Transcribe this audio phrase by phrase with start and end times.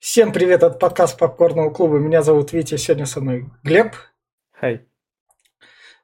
[0.00, 1.98] Всем привет от подкаста Попкорного клуба.
[1.98, 3.96] Меня зовут Витя, сегодня со мной Глеб.
[4.52, 4.86] Хай.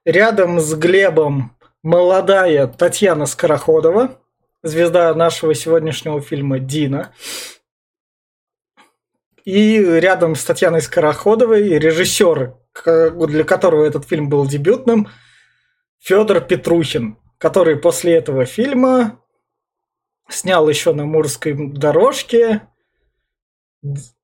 [0.05, 4.21] Рядом с Глебом молодая Татьяна Скороходова,
[4.65, 7.15] звезда нашего сегодняшнего фильма «Дина».
[9.45, 15.09] И рядом с Татьяной Скороходовой режиссер, для которого этот фильм был дебютным,
[16.01, 19.21] Федор Петрухин, который после этого фильма
[20.29, 22.63] снял еще на Мурской дорожке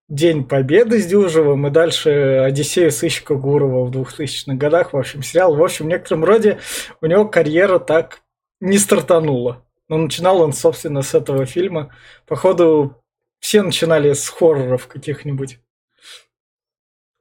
[0.08, 2.10] День Победы с Дюжевым и дальше
[2.44, 4.92] Одиссею сыщика Гурова в 2000-х годах.
[4.92, 6.58] В общем, сериал, в общем, в некотором роде
[7.00, 8.22] у него карьера так
[8.60, 9.64] не стартанула.
[9.88, 11.94] Но начинал он, собственно, с этого фильма.
[12.26, 12.96] Походу,
[13.38, 15.58] все начинали с хорроров каких-нибудь.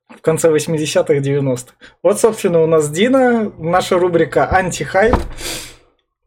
[0.07, 1.73] В конце 80-х, 90-х.
[2.01, 5.15] Вот, собственно, у нас Дина, наша рубрика «Антихайп».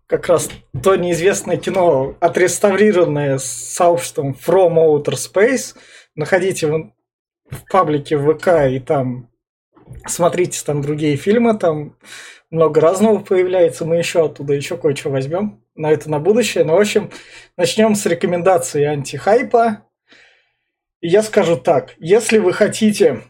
[0.06, 0.50] Как раз
[0.82, 5.74] то неизвестное кино, отреставрированное сообществом From Outer Space–
[6.14, 6.92] находите в,
[7.50, 9.30] в паблике ВК и там
[10.06, 11.96] смотрите там другие фильмы, там
[12.50, 13.84] много разного появляется.
[13.84, 15.64] Мы еще оттуда еще кое-что возьмем.
[15.74, 16.64] На это на будущее.
[16.64, 17.10] Но, ну, в общем,
[17.56, 19.86] начнем с рекомендации антихайпа.
[21.00, 21.94] И я скажу так.
[21.98, 23.22] Если вы хотите...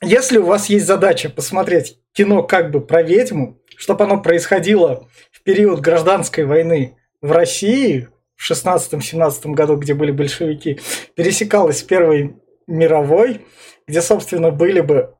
[0.00, 5.42] Если у вас есть задача посмотреть кино как бы про ведьму, чтобы оно происходило в
[5.42, 10.80] период гражданской войны в России, в 16-17 году, где были большевики,
[11.16, 12.36] пересекалась с Первой
[12.68, 13.44] мировой,
[13.86, 15.14] где, собственно, были бы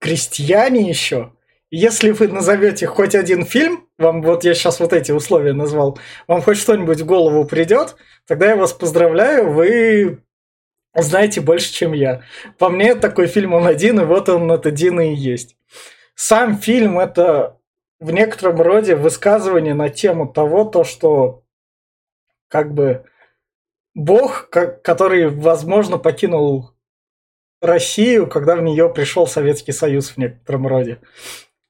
[0.00, 1.32] крестьяне еще.
[1.70, 6.40] если вы назовете хоть один фильм, вам вот я сейчас вот эти условия назвал, вам
[6.40, 7.96] хоть что-нибудь в голову придет,
[8.26, 10.22] тогда я вас поздравляю, вы
[10.94, 12.22] знаете больше, чем я.
[12.58, 15.56] По мне, такой фильм он один, и вот он это один и есть.
[16.14, 17.58] Сам фильм это
[18.00, 21.44] в некотором роде высказывание на тему того, то, что
[22.48, 23.04] как бы
[23.94, 26.72] бог, который, возможно, покинул
[27.60, 31.00] Россию, когда в нее пришел Советский Союз в некотором роде.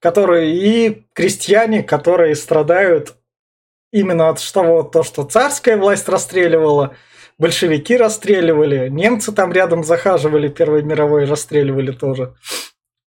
[0.00, 3.16] Которые и крестьяне, которые страдают
[3.92, 6.94] именно от того, то, что царская власть расстреливала,
[7.38, 12.34] большевики расстреливали, немцы там рядом захаживали, Первой мировой расстреливали тоже.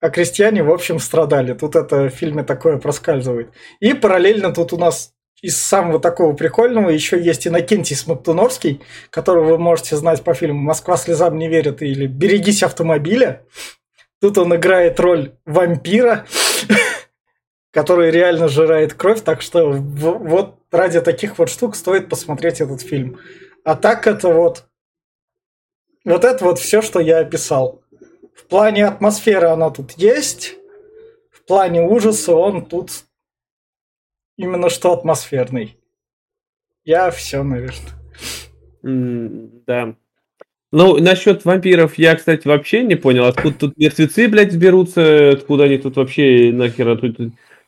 [0.00, 1.54] А крестьяне, в общем, страдали.
[1.54, 3.52] Тут это в фильме такое проскальзывает.
[3.80, 9.58] И параллельно тут у нас из самого такого прикольного еще есть Иннокентий Смоктуновский, которого вы
[9.58, 13.44] можете знать по фильму «Москва слезам не верит» или «Берегись автомобиля».
[14.20, 16.26] Тут он играет роль вампира,
[17.72, 23.20] который реально жирает кровь, так что вот ради таких вот штук стоит посмотреть этот фильм.
[23.64, 24.64] А так это вот...
[26.04, 27.82] Вот это вот все, что я описал.
[28.34, 30.54] В плане атмосферы она тут есть,
[31.30, 33.04] в плане ужаса он тут
[34.38, 35.76] именно что атмосферный.
[36.84, 37.92] Я все, наверное.
[38.82, 39.94] Mm, да.
[40.70, 45.78] Ну, насчет вампиров я, кстати, вообще не понял, откуда тут мертвецы, блядь, сберутся, откуда они
[45.78, 47.18] тут вообще нахер, тут...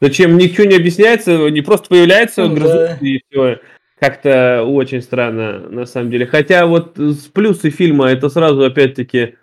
[0.03, 2.97] Зачем ничего не объясняется, не просто появляется, ну, да.
[3.03, 3.61] и все.
[3.99, 6.25] Как-то очень странно, на самом деле.
[6.25, 9.35] Хотя вот с плюсы фильма это сразу, опять-таки,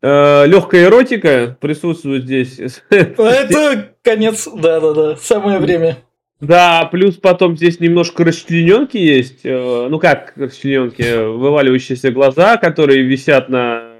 [0.00, 2.58] э, легкая эротика присутствует здесь.
[2.88, 5.98] Это конец, да-да-да, самое время.
[6.40, 9.40] Да, плюс потом здесь немножко расчлененки есть.
[9.44, 11.26] Э, ну как расчлененки?
[11.36, 13.96] Вываливающиеся глаза, которые висят на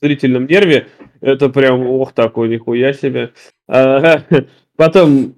[0.00, 0.88] зрительном нерве.
[1.20, 3.32] Это прям, ох, такой, нихуя себе.
[3.68, 4.24] А,
[4.76, 5.36] потом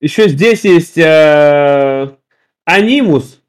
[0.00, 2.16] еще здесь есть э,
[2.64, 3.42] анимус,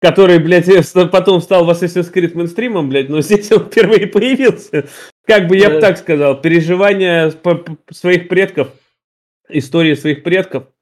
[0.00, 0.68] который, блядь,
[1.12, 4.88] потом стал в Assassin's Creed мейнстримом, блядь, но здесь он впервые появился.
[5.24, 7.32] Как бы я бы так сказал, переживания
[7.92, 8.72] своих предков,
[9.48, 10.64] истории своих предков–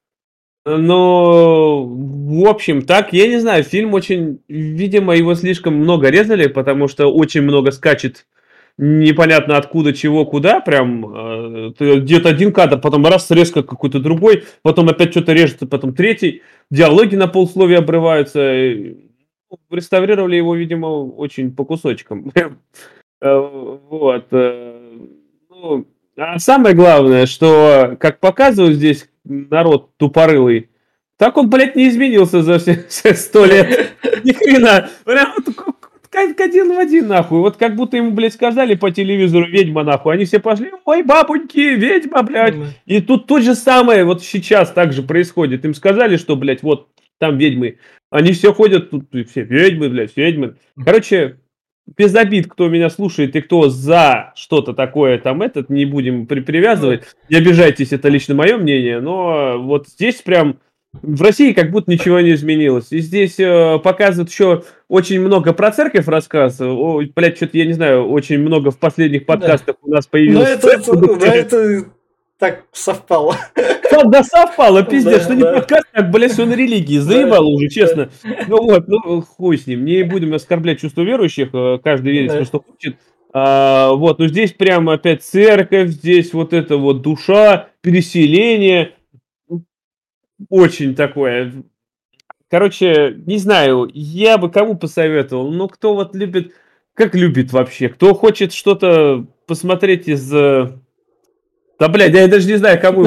[0.77, 6.87] но, в общем, так, я не знаю, фильм очень, видимо, его слишком много резали, потому
[6.87, 8.25] что очень много скачет
[8.77, 14.87] непонятно откуда, чего, куда, прям э, где-то один кадр, потом раз резко какой-то другой, потом
[14.87, 18.39] опять что-то режется, потом третий, диалоги на полсловия обрываются.
[18.39, 22.31] Ну, реставрировали его, видимо, очень по кусочкам.
[23.21, 23.37] Э,
[23.89, 24.27] вот.
[24.31, 24.97] Э,
[25.49, 25.85] ну,
[26.19, 30.69] а самое главное, что, как показывают здесь народ тупорылый,
[31.17, 33.93] так он, блядь, не изменился за все, все сто лет.
[34.23, 34.89] Ни хрена.
[35.05, 35.33] Прям
[36.09, 37.39] как один в один, нахуй.
[37.39, 40.13] Вот как будто ему, блядь, сказали по телевизору ведьма, нахуй.
[40.13, 42.55] Они все пошли, ой, бабоньки, ведьма, блядь.
[42.85, 45.63] И тут то же самое вот сейчас так же происходит.
[45.63, 47.77] Им сказали, что, блядь, вот там ведьмы.
[48.09, 50.55] Они все ходят, тут все ведьмы, блядь, ведьмы.
[50.83, 51.37] Короче,
[51.97, 56.41] без обид, кто меня слушает и кто за что-то такое там этот, не будем при
[56.41, 57.03] привязывать.
[57.29, 60.59] Не обижайтесь, это лично мое мнение, но вот здесь прям
[61.01, 62.87] в России как будто ничего не изменилось.
[62.91, 66.79] И здесь э, показывают еще очень много про церковь рассказывают.
[66.79, 69.81] О, блядь, что-то я не знаю, очень много в последних подкастах да.
[69.83, 70.47] у нас появилось.
[70.47, 71.85] Ну, это, это, да, это
[72.39, 73.35] так совпало.
[74.05, 76.99] Да, совпало, пиздец, что не подкаст, как, блядь, он религии.
[76.99, 78.09] Заебал уже, честно.
[78.47, 79.83] Ну вот, ну хуй с ним.
[79.83, 82.95] Не будем оскорблять чувство верующих, э, каждый верит что хочет.
[83.33, 88.93] А, вот, но здесь прямо опять церковь, здесь вот это вот душа, переселение
[90.49, 91.51] очень такое.
[92.49, 96.53] Короче, не знаю, я бы кому посоветовал, но кто вот любит,
[96.93, 100.31] как любит вообще, кто хочет что-то посмотреть из...
[101.79, 103.03] Э, да, блядь, я даже не знаю, кому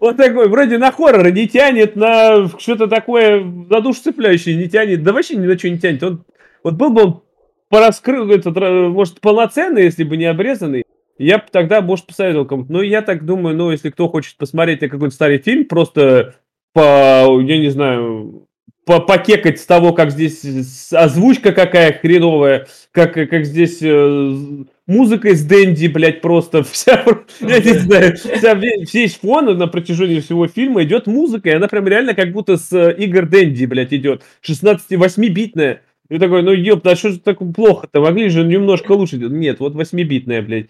[0.00, 5.02] Вот такой, вроде на хоррор не тянет, на что-то такое за душу цепляющее не тянет,
[5.02, 6.02] да вообще ни на что не тянет.
[6.02, 6.24] Он,
[6.62, 7.22] вот был бы он
[7.70, 10.84] пораскрыл, этот, может, полноценный, если бы не обрезанный,
[11.18, 12.72] я бы тогда, может, посоветовал кому-то.
[12.72, 16.34] Но я так думаю, ну, если кто хочет посмотреть какой-то старый фильм, просто
[16.74, 18.47] по, я не знаю,
[18.88, 25.86] покекать с того, как здесь озвучка какая хреновая, как, как здесь э, музыка из Дэнди,
[25.88, 27.04] блядь, просто вся,
[27.40, 31.86] я не знаю, вся, весь фон на протяжении всего фильма идет музыка, и она прям
[31.86, 34.22] реально как будто с э, игр Дэнди, блядь, идет.
[34.42, 35.82] 16-8-битная.
[36.08, 38.00] И такой, ну ёпта, а что же так плохо-то?
[38.00, 39.18] Могли же немножко лучше.
[39.18, 40.68] Нет, вот 8-битная, блядь.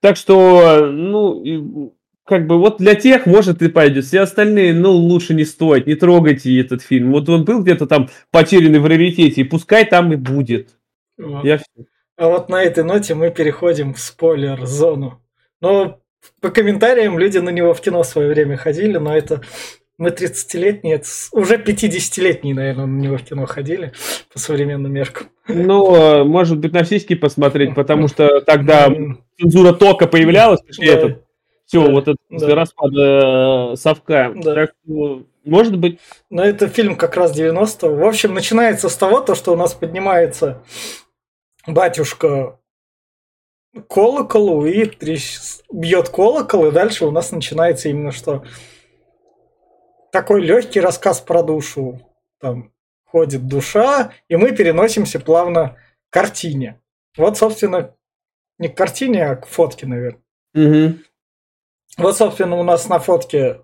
[0.00, 1.95] Так что, ну,
[2.26, 4.04] как бы вот для тех, может, и пойдет.
[4.04, 7.12] Все остальные, ну, лучше не стоит, не трогайте этот фильм.
[7.12, 10.70] Вот он был где-то там потерянный в раритете, и пускай там и будет.
[11.16, 11.44] Вот.
[11.44, 11.60] Я...
[12.16, 15.22] А вот на этой ноте мы переходим в спойлер-зону.
[15.60, 16.00] Но
[16.40, 19.42] по комментариям люди на него в кино в свое время ходили, но это
[19.98, 21.02] мы 30-летние,
[21.32, 23.92] уже 50-летние, наверное, на него в кино ходили
[24.32, 25.28] по современным меркам.
[25.48, 28.92] Ну, может быть, на сиськи посмотреть, потому что тогда
[29.38, 30.84] цензура тока появлялась, да.
[30.84, 31.25] этот,
[31.66, 32.54] все, вот этот да.
[32.54, 34.32] распад э, совка.
[34.36, 34.54] Да.
[34.54, 34.74] Так
[35.44, 36.00] может быть.
[36.30, 37.94] Но это фильм как раз 90-го.
[37.94, 40.62] В общем, начинается с того, то, что у нас поднимается
[41.66, 42.58] батюшка
[43.88, 44.90] колоколу и
[45.70, 48.44] бьет колокол, и дальше у нас начинается именно что
[50.12, 52.00] такой легкий рассказ про душу.
[52.40, 52.72] Там
[53.04, 55.76] ходит душа, и мы переносимся плавно
[56.10, 56.80] к картине.
[57.16, 57.94] Вот, собственно,
[58.58, 60.22] не к картине, а к фотке, наверное.
[60.54, 60.98] Угу.
[61.96, 63.62] Вот, собственно, у нас на фотке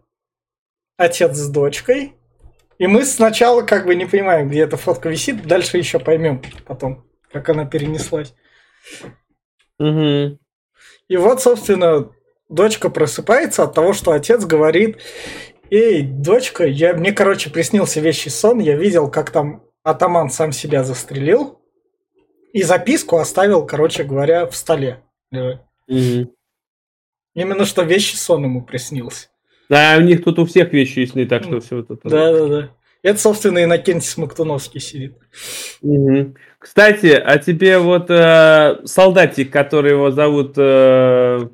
[0.97, 2.15] отец с дочкой.
[2.79, 7.05] И мы сначала как бы не понимаем, где эта фотка висит, дальше еще поймем потом,
[7.31, 8.35] как она перенеслась.
[9.79, 10.39] Угу.
[11.09, 12.11] И вот, собственно,
[12.49, 14.99] дочка просыпается от того, что отец говорит,
[15.71, 20.85] эй, дочка, я, мне, короче, приснился вещий сон, я видел, как там атаман сам себя
[20.85, 21.61] застрелил,
[22.53, 25.03] и записку оставил, короче говоря, в столе.
[25.31, 26.35] Угу.
[27.35, 29.29] Именно что вещи сон ему приснился.
[29.69, 31.97] Да, у них тут у всех вещи сны, так что все это.
[32.05, 32.71] Да, да, да.
[33.03, 35.17] Это, собственно, Иннокентий Смоктуновский сидит.
[35.81, 36.35] Угу.
[36.59, 41.49] Кстати, а тебе вот э, солдатик, который его зовут э,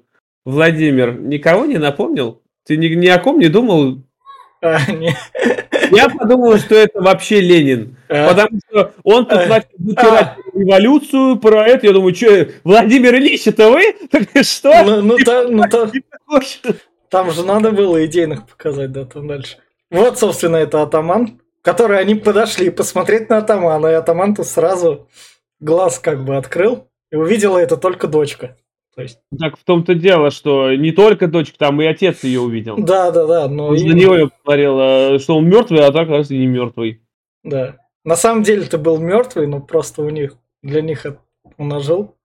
[0.45, 2.43] Владимир, никого не напомнил?
[2.67, 4.03] Ты ни, ни о ком не думал?
[4.61, 5.17] А, не.
[5.91, 7.97] Я подумал, что это вообще Ленин.
[8.09, 8.29] А?
[8.29, 9.47] Потому что он тут а?
[9.47, 10.59] начал вытирать а?
[10.59, 11.87] революцию, про это.
[11.87, 13.97] Я думаю, что, Владимир Ильич, это вы?
[14.43, 14.85] Что?
[14.85, 15.17] Ну, ну,
[15.49, 15.93] ну там,
[17.09, 19.59] там же надо было идейных показать, да, там дальше.
[19.91, 25.09] Вот, собственно, это атаман, который они подошли посмотреть на атамана, и атаман-то сразу
[25.61, 28.57] глаз как бы открыл, и увидела это только дочка.
[28.99, 29.21] То есть...
[29.39, 32.77] Так в том-то дело, что не только дочка, там и отец ее увидел.
[32.79, 33.49] Да, да, да.
[33.49, 33.95] Но именно...
[33.95, 37.01] на него говорил, что он мертвый, а так раз и не мертвый.
[37.45, 37.77] Да.
[38.05, 41.07] На самом деле ты был мертвый, но просто у них для них
[41.59, 42.17] он ожил.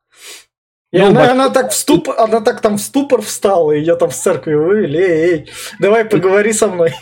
[0.92, 1.30] И ну, она, бак...
[1.30, 4.98] она так в ступор, она так там в ступор встала, ее там в церкви вывели,
[4.98, 5.50] эй, эй,
[5.80, 6.94] давай поговори со мной.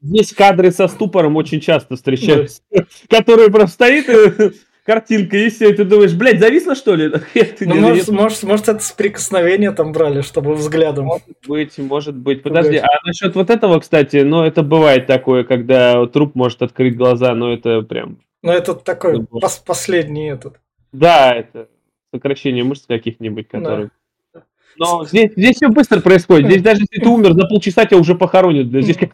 [0.00, 2.62] Здесь кадры со ступором очень часто встречаются,
[3.10, 4.52] которые просто стоит и
[4.84, 7.10] картинка, и все, и ты думаешь, блядь, зависло что ли?
[7.60, 11.06] Ну, может, может, может, это с прикосновения там брали, чтобы взглядом.
[11.06, 12.42] Может быть, может быть.
[12.42, 17.34] Подожди, а насчет вот этого, кстати, ну, это бывает такое, когда труп может открыть глаза,
[17.34, 18.18] но это прям...
[18.42, 20.60] Ну, это такой пос последний этот.
[20.92, 21.68] Да, это
[22.12, 23.90] сокращение мышц каких-нибудь, которые...
[24.32, 24.42] Да.
[24.76, 26.50] Но здесь, здесь все быстро происходит.
[26.50, 28.66] Здесь даже если ты умер за полчаса, тебя уже похоронят.
[28.66, 29.10] Здесь как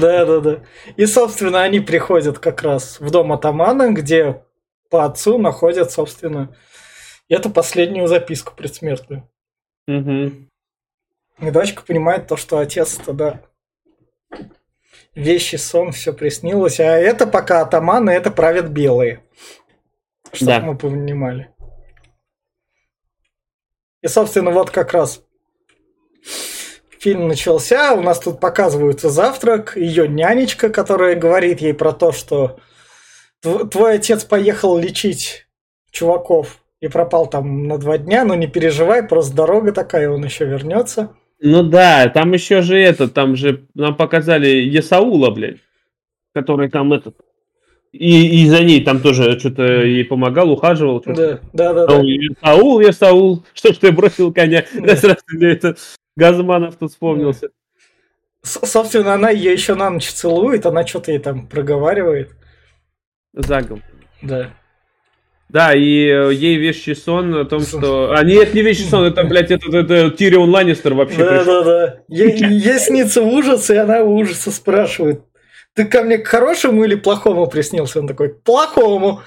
[0.00, 0.62] Да, да, да.
[0.96, 4.42] И, собственно, они приходят как раз в дом атамана, где
[4.90, 6.54] по отцу находят, собственно,
[7.28, 9.28] эту последнюю записку предсмертную.
[9.86, 10.48] Угу.
[11.46, 13.40] И дочка понимает то, что отец тогда
[15.14, 16.80] вещи, сон, все приснилось.
[16.80, 19.22] А это пока атаманы, это правят белые.
[20.32, 20.60] Чтобы да.
[20.60, 21.50] мы понимали.
[24.02, 25.22] И, собственно, вот как раз
[27.00, 32.58] фильм начался, у нас тут показывается завтрак, ее нянечка, которая говорит ей про то, что
[33.40, 35.46] твой отец поехал лечить
[35.90, 40.44] чуваков и пропал там на два дня, но не переживай, просто дорога такая, он еще
[40.44, 41.16] вернется.
[41.40, 45.60] Ну да, там еще же это, там же нам показали Есаула, блядь,
[46.34, 47.16] который там этот,
[47.92, 51.02] и, и за ней там тоже что-то ей помогал, ухаживал.
[51.06, 51.86] Да, да, да.
[51.86, 52.02] да.
[52.44, 54.66] Саул, я Саул, что ж ты бросил коня?
[54.74, 54.92] Да.
[55.40, 55.76] Это
[56.20, 57.48] Газманов тут вспомнился.
[58.42, 62.32] Собственно, она ее еще на ночь целует, она что-то ей там проговаривает.
[63.32, 63.82] Загом.
[64.20, 64.50] Да.
[65.48, 68.12] Да, и э, ей вещий сон о том, что...
[68.12, 71.64] А, нет, не вещий сон, это, блядь, это, это Тирион Ланнистер вообще Да, пришел.
[71.64, 71.96] да, да.
[72.08, 75.24] Ей, ей снится ужас, и она ужаса спрашивает.
[75.74, 77.98] Ты ко мне к хорошему или плохому приснился?
[78.00, 79.22] Он такой, плохому.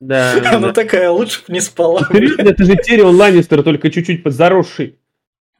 [0.00, 0.34] Да.
[0.52, 2.08] Она такая, лучше бы не спала.
[2.38, 4.98] Это же Тирион Ланнистер, только чуть-чуть подзаросший.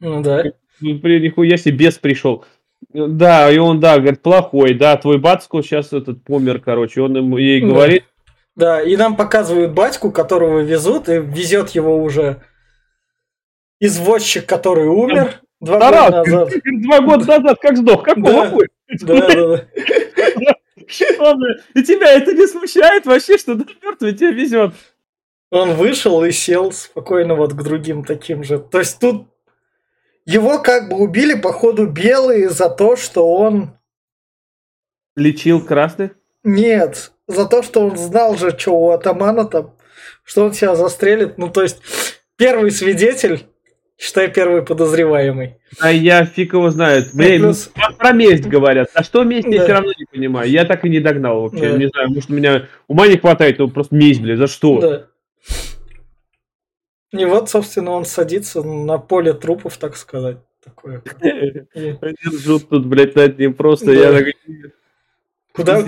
[0.00, 0.44] Ну да.
[0.80, 2.44] При нихуя себе бес пришел.
[2.92, 7.38] Да, и он, да, говорит, плохой, да, твой батько сейчас этот помер, короче, он ему
[7.38, 8.04] ей говорит,
[8.56, 12.42] да, и нам показывают батьку, которого везут, и везет его уже
[13.80, 16.52] извозчик, который умер два Тарас, года назад.
[16.64, 18.02] Два года назад как сдох?
[18.02, 18.68] Какого хуя?
[19.02, 19.68] Да, да,
[20.36, 20.56] да.
[21.74, 24.72] И тебя это не смущает вообще, что мертвый тебя везет?
[25.50, 28.58] Он вышел и сел спокойно вот к другим таким же.
[28.58, 29.26] То есть тут
[30.26, 33.70] его как бы убили, походу, белые за то, что он...
[35.14, 36.12] Лечил красных?
[36.44, 39.74] Нет, за то, что он знал же, что у атамана там,
[40.24, 41.38] что он себя застрелит.
[41.38, 41.80] Ну, то есть,
[42.36, 43.46] первый свидетель,
[43.96, 45.56] считай, первый подозреваемый.
[45.80, 47.14] А я фиг его знает.
[47.14, 47.70] Блин, плюс...
[47.96, 48.90] про месть говорят.
[48.94, 49.54] А что месть, да.
[49.54, 50.50] я все равно не понимаю.
[50.50, 51.72] Я так и не догнал вообще.
[51.72, 51.78] Да.
[51.78, 54.80] Не знаю, может, у меня ума не хватает, но просто месть, блин, за что?
[54.80, 55.06] Да.
[57.12, 60.38] И вот, собственно, он садится на поле трупов, так сказать.
[60.62, 61.02] Такое.
[61.22, 63.92] Они ржут тут, блядь, над ним просто.
[63.92, 64.26] Я так...
[65.52, 65.84] Куда?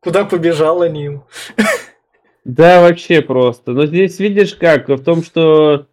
[0.00, 1.20] Куда побежал они
[2.44, 3.72] Да, вообще просто.
[3.72, 5.86] Но здесь видишь как, в том, что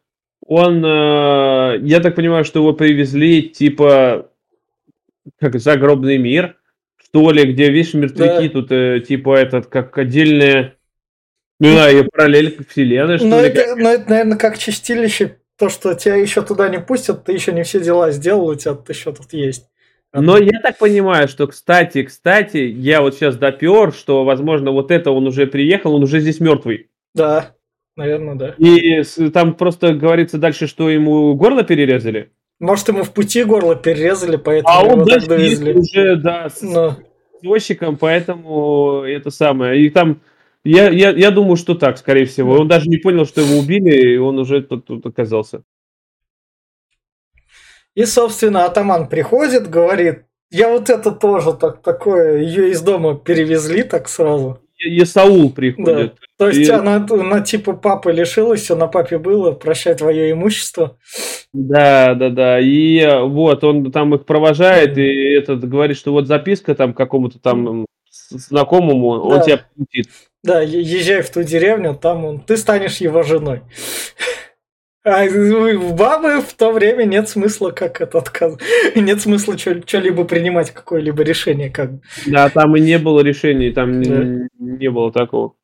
[0.46, 4.30] он, э, я так понимаю, что его привезли типа
[5.40, 6.58] как загробный мир,
[6.98, 8.54] что ли, где, видишь, мертвяки да.
[8.54, 10.76] тут э, типа этот, как отдельная,
[11.70, 13.48] ну, да, и параллель к вселенной, что но ли.
[13.48, 17.52] Это, но это, наверное, как чистилище, то, что тебя еще туда не пустят, ты еще
[17.54, 19.68] не все дела сделал, у тебя еще тут есть.
[20.14, 25.12] Но я так понимаю, что, кстати, кстати, я вот сейчас допер, что, возможно, вот это
[25.12, 26.90] он уже приехал, он уже здесь мертвый.
[27.14, 27.56] Да,
[27.96, 28.56] наверное, да.
[28.58, 32.32] И там просто говорится дальше, что ему горло перерезали.
[32.60, 35.74] Может, ему в пути горло перерезали, поэтому а он так довезли.
[35.74, 36.98] уже, да, с Но...
[37.42, 39.82] извозчиком, поэтому это самое.
[39.84, 40.22] И там,
[40.64, 42.54] я, я, я думаю, что так, скорее всего.
[42.54, 45.64] Он даже не понял, что его убили, и он уже тут, тут оказался.
[47.96, 53.84] И, собственно, атаман приходит, говорит, я вот это тоже так такое, ее из дома перевезли
[53.84, 54.60] так сразу.
[54.78, 56.16] И Саул приходит.
[56.16, 56.28] Да.
[56.38, 56.72] То есть и...
[56.72, 60.98] она, она типа папы лишилась, все на папе было, прощай твое имущество.
[61.54, 62.60] Да, да, да.
[62.60, 65.02] И вот он там их провожает, mm.
[65.02, 69.36] и этот говорит, что вот записка там какому-то там знакомому, да.
[69.36, 70.08] он тебя путит.
[70.44, 73.62] Да, езжай в ту деревню, там он, ты станешь его женой.
[75.04, 78.58] А в бабы в то время нет смысла как это отказ.
[78.96, 81.72] Нет смысла что-либо принимать, какое-либо решение.
[81.72, 81.90] Как...
[82.28, 84.24] Да, там и не было решений, там да.
[84.24, 85.56] не, не было такого.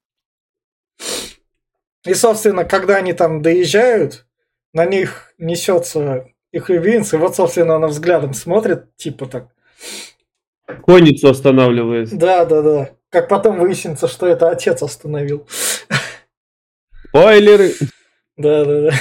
[2.04, 4.26] И, собственно, когда они там доезжают,
[4.74, 9.50] на них несется их любимец, и вот, собственно, она взглядом смотрит, типа так.
[10.84, 12.10] Конницу останавливает.
[12.18, 12.90] Да, да, да.
[13.10, 15.48] Как потом выяснится, что это отец остановил.
[17.08, 17.74] Спойлеры.
[18.36, 18.92] Да, да, да.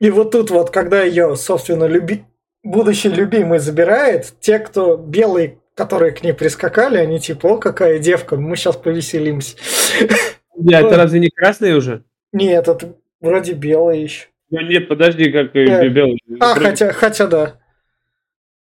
[0.00, 2.24] И вот тут вот, когда ее, собственно, люби...
[2.62, 8.36] будущий любимый забирает, те, кто белые, которые к ней прискакали, они типа, о, какая девка,
[8.36, 9.56] мы сейчас повеселимся.
[10.56, 12.04] Да, это разве не красный уже?
[12.32, 14.26] Нет, это вроде белый еще.
[14.50, 16.20] Ну нет, подожди, как э, белый.
[16.40, 17.60] А, хотя, хотя да.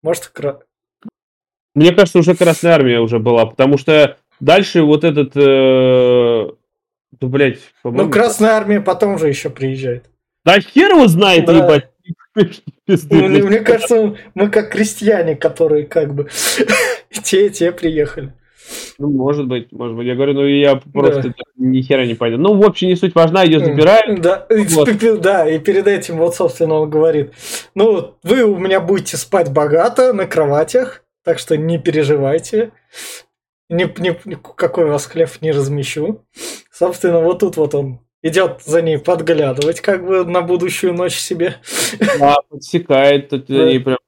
[0.02, 0.60] Может, кра...
[1.78, 5.30] Мне кажется, уже Красная Армия уже была, потому что дальше вот этот...
[5.36, 6.50] Э...
[7.20, 10.06] Ну, блядь, Ну, Красная Армия потом же еще приезжает.
[10.44, 11.52] Да хер его знает, да.
[11.52, 11.90] ебать.
[13.10, 16.28] Мне, мне кажется, мы как крестьяне, которые как бы
[17.22, 18.32] те и те приехали.
[18.98, 20.06] Ну, может быть, может быть.
[20.06, 21.34] Я говорю, ну я просто да.
[21.56, 22.38] ни хера не пойду.
[22.38, 24.20] Ну, в общем, не суть важна, ее забирают.
[24.20, 24.88] Да, вот.
[25.20, 27.32] да, и перед этим вот, собственно, он говорит,
[27.74, 32.72] ну, вы у меня будете спать богато на кроватях, так что не переживайте.
[33.68, 36.24] Ни, ни, какой вас хлеб не размещу.
[36.72, 41.56] Собственно, вот тут вот он идет за ней подглядывать, как бы на будущую ночь себе.
[42.18, 43.28] Да, подсекает.
[43.28, 43.98] тут за ней прям.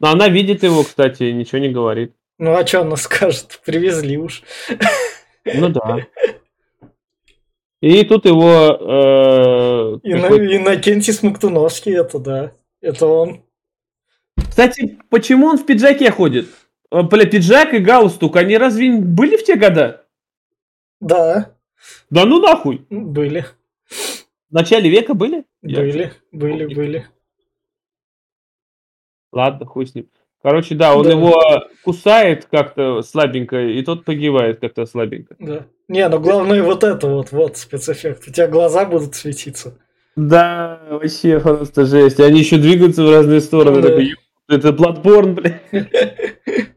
[0.00, 2.12] Но она видит его, кстати, и ничего не говорит.
[2.36, 3.62] Ну а что она скажет?
[3.64, 4.42] Привезли уж.
[5.46, 6.06] Ну да.
[7.80, 8.76] И тут его...
[8.78, 12.52] Э, Ино- какой- Иннокентий Смоктуновский, это да.
[12.82, 13.46] Это он.
[14.36, 16.48] Кстати, почему он в пиджаке ходит?
[16.90, 20.04] Э, Бля, пиджак и галстук, они разве были в те года?
[21.00, 21.54] Да,
[22.10, 22.86] Да ну нахуй.
[22.90, 23.44] были.
[24.50, 25.44] В начале века были?
[25.62, 26.76] Я- Были, были, помню.
[26.76, 27.06] были.
[29.32, 30.08] Ладно, хуй с ним.
[30.42, 31.10] Короче, да, он Да.
[31.10, 35.34] его кусает как-то слабенько, и тот погибает как-то слабенько.
[35.40, 35.66] Да.
[35.88, 38.28] Не, ну главное вот это вот, вот спецэффект.
[38.28, 39.76] У тебя глаза будут светиться.
[40.14, 42.20] Да, вообще просто жесть.
[42.20, 43.82] Они еще двигаются в разные стороны.
[43.82, 43.88] Да.
[43.88, 44.16] Такой, «Ё,
[44.48, 45.62] это Bloodborne, блядь.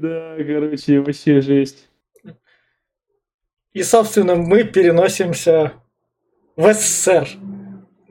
[0.00, 1.88] Да, короче, вообще жесть.
[3.72, 5.72] И, собственно, мы переносимся
[6.56, 7.28] в СССР.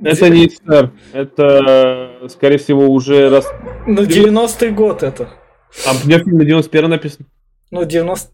[0.03, 0.91] Это не СССР.
[1.13, 3.49] Это, скорее всего, уже раз...
[3.85, 5.29] Ну, 90-й год это.
[5.85, 7.25] А мне фильм на 91 написано.
[7.71, 8.31] Ну, 90...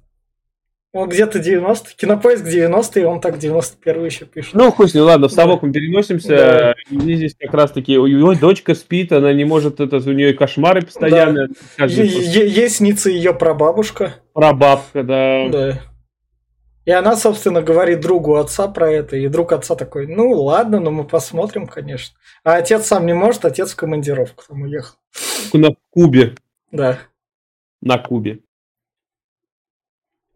[0.93, 4.53] Он где-то 90 Кинопоиск 90 и он так 91 еще пишет.
[4.53, 6.29] Ну, хуй с ним, ладно, в совок мы переносимся.
[6.29, 6.75] Да.
[6.91, 7.97] И здесь как раз-таки...
[7.97, 9.79] У него дочка спит, она не может...
[9.79, 11.47] Это, у нее кошмары постоянно.
[11.77, 14.13] Каждый Е- е- Есть снится ее прабабушка.
[14.33, 15.50] Прабабка, да.
[15.50, 15.81] Да.
[16.85, 20.91] И она, собственно, говорит другу отца про это, и друг отца такой, ну ладно, но
[20.91, 22.15] мы посмотрим, конечно.
[22.43, 24.95] А отец сам не может, отец в командировку там уехал.
[25.53, 26.35] На Кубе.
[26.71, 27.00] Да.
[27.81, 28.39] на Кубе.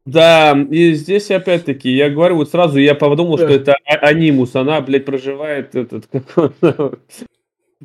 [0.07, 3.43] Да, и здесь опять-таки, я говорю, вот сразу я подумал, Да.
[3.43, 6.99] что это а- анимус, она, блядь, проживает этот, как он,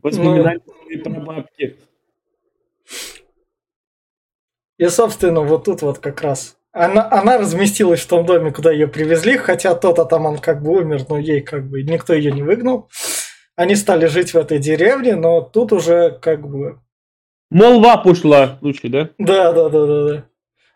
[0.01, 1.77] воспоминания своей прабабки.
[4.79, 6.57] И, собственно, вот тут вот как раз.
[6.71, 11.07] Она, она разместилась в том доме, куда ее привезли, хотя тот атаман как бы умер,
[11.09, 12.89] но ей как бы никто ее не выгнал.
[13.57, 16.79] Они стали жить в этой деревне, но тут уже как бы...
[17.51, 19.11] Молва пошла, лучше, да?
[19.19, 20.25] Да, да, да, да, да.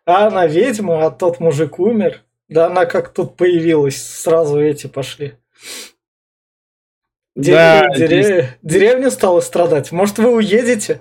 [0.07, 2.23] А она ведьма, а тот мужик умер.
[2.49, 5.35] Да она как тут появилась, сразу эти пошли.
[7.35, 9.91] Де- Да, дере- здесь- Деревня стала страдать.
[9.93, 11.01] Может, вы уедете?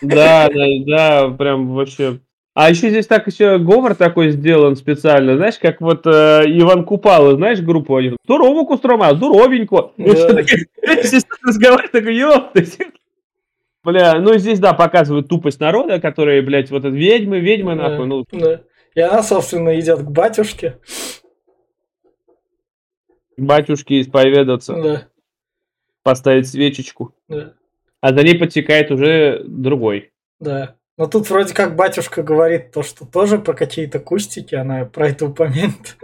[0.00, 2.20] да, да, да, прям вообще.
[2.54, 7.34] А еще здесь так еще говор такой сделан специально, знаешь, как вот э, Иван Купала,
[7.34, 8.16] знаешь, группу один.
[8.24, 9.92] Здорово, Кострома, здоровенько.
[9.96, 10.14] Да.
[10.14, 12.62] что такое, здесь разговаривает, такой, ёпта.
[13.84, 17.88] Бля, ну здесь, да, показывают тупость народа, которые, блядь, вот это ведьмы, ведьмы, Да.
[17.88, 18.60] нахуй, ну, Да.
[18.94, 20.78] И она, собственно, идет к батюшке.
[23.36, 25.08] батюшки исповедаться, Да,
[26.02, 27.14] поставить свечечку.
[27.28, 27.54] да,
[28.00, 30.12] А за ней подтекает уже другой.
[30.40, 30.76] да.
[30.98, 35.24] Но тут вроде как батюшка говорит то, что тоже про какие-то кустики, она про это
[35.26, 35.96] упомянет.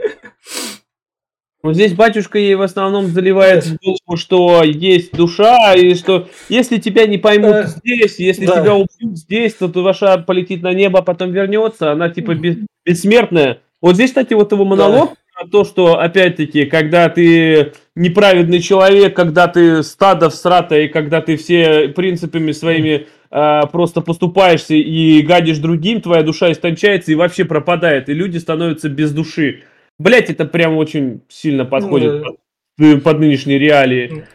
[1.62, 6.77] Ну, здесь батюшка ей в основном заливает в голову, что есть душа, и что если
[6.79, 7.66] тебя не поймут Да.
[7.66, 8.61] здесь, если Да.
[8.61, 13.59] тебя убьют здесь, то душа полетит на небо, а потом вернется, она типа бес- бессмертная.
[13.83, 19.49] Вот здесь, кстати, вот его монолог про то, что, опять-таки, когда ты неправедный человек, когда
[19.49, 26.01] ты стадо всрато, и когда ты все принципами своими а, просто поступаешься и гадишь другим,
[26.01, 29.64] твоя душа истончается и вообще пропадает, и люди становятся без души.
[29.99, 32.29] Блять, это прям очень сильно подходит Да.
[32.77, 34.27] под, под нынешние реалии.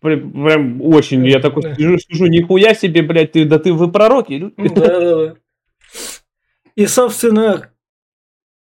[0.00, 1.26] Прям, прям очень.
[1.26, 1.74] Я такой Да.
[1.76, 4.32] сижу, сижу, нихуя себе, блядь, ты, да ты вы пророки.
[4.58, 4.74] люди.
[4.74, 5.34] Да, да, да.
[6.74, 7.70] И, собственно,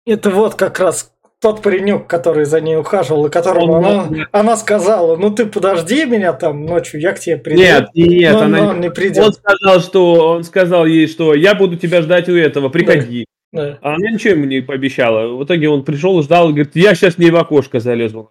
[0.05, 4.57] это вот как раз тот паренек, который за ней ухаживал, и которому Он- она, она
[4.57, 7.62] сказала, ну ты подожди меня там ночью, я к тебе приду.
[7.62, 9.25] Нет, нет, но, она но не- он не придет.
[9.25, 13.20] Он сказал, что он сказал ей, что я буду тебя ждать у этого, приходи.
[13.25, 13.31] Да.
[13.52, 15.34] А она ничего ему не пообещала.
[15.36, 18.30] В итоге он пришел, ждал, говорит, я сейчас не в окошко залезу.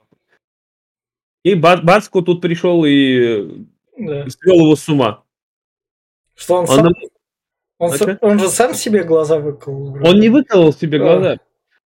[1.43, 3.65] И Ба- Бацко тут пришел и
[3.97, 4.25] да.
[4.29, 5.23] свел его с ума.
[6.35, 6.87] Что он, Он, сам,
[7.79, 8.17] он, А чё?
[8.21, 9.91] он же сам себе глаза выколол.
[9.91, 10.09] вроде.
[10.09, 11.01] он не выколол себе А.
[11.01, 11.37] глаза.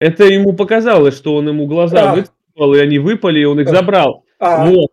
[0.00, 2.14] Это ему показалось, что он ему глаза А.
[2.16, 3.70] выколол, и они выпали, и он их А.
[3.70, 4.24] забрал.
[4.38, 4.90] А, Вот.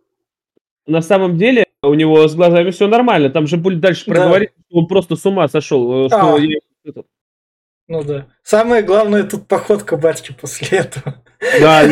[0.85, 3.29] На самом деле у него с глазами все нормально.
[3.29, 4.11] Там же будет дальше Да.
[4.13, 6.05] проговорить, что он просто с ума сошел.
[6.05, 6.39] э, Что А.
[6.39, 6.59] я-
[7.87, 8.27] ну да.
[8.43, 11.23] Самое главное тут походка батьки после этого.
[11.59, 11.83] Да,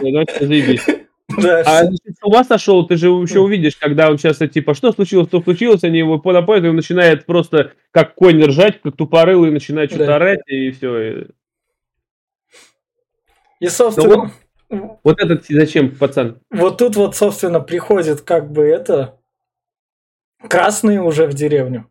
[0.00, 0.86] давайте заебись.
[1.36, 4.92] Да, А если с ума сошел, ты же еще увидишь, когда он сейчас типа, что
[4.92, 9.50] случилось, что случилось, они его подопоют, и он начинает просто как конь ржать, как тупорылый,
[9.50, 10.16] начинает что-то Да.
[10.16, 11.26] орать, и все.
[13.60, 14.32] И, собственно,
[14.70, 16.40] Вот этот зачем, пацан?
[16.50, 19.20] вот тут вот, собственно, приходит как бы это...
[20.48, 21.90] Красные уже в деревню.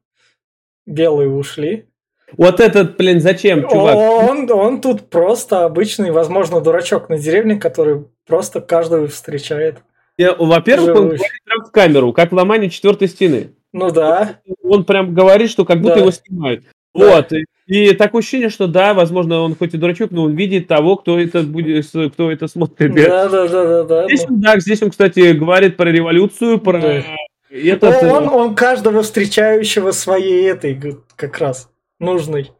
[0.87, 1.87] Белые ушли.
[2.35, 3.95] Вот этот, блин, зачем, чувак?
[3.95, 9.77] Он, он тут просто обычный, возможно, дурачок на деревне, который просто каждого встречает.
[10.17, 13.53] Во-первых, он говорит прям в камеру, как ломание четвертой стены.
[13.71, 14.39] Ну да.
[14.63, 16.01] Он прям говорит, что как будто да.
[16.01, 16.63] его снимают.
[16.93, 17.15] Да.
[17.15, 17.31] Вот.
[17.67, 21.19] И такое ощущение, что да, возможно, он хоть и дурачок, но он видит того, кто
[21.19, 22.93] это будет, кто это смотрит.
[22.95, 24.05] Да, да, да, да, да.
[24.05, 27.03] Здесь он, да, здесь он, кстати, говорит про революцию, про да.
[27.51, 28.03] этот...
[28.03, 32.51] Он, он каждого встречающего своей этой как раз нужной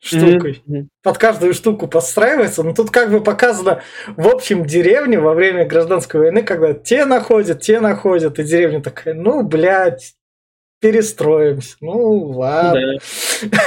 [0.00, 0.62] штукой.
[0.66, 0.86] Mm-hmm.
[1.02, 2.62] Под каждую штуку подстраивается.
[2.62, 3.82] Но тут как бы показано
[4.16, 9.14] в общем деревне во время гражданской войны, когда те находят, те находят, и деревня такая,
[9.14, 10.14] ну, блядь,
[10.80, 11.76] перестроимся.
[11.80, 12.98] Ну, ладно.
[13.42, 13.58] Да.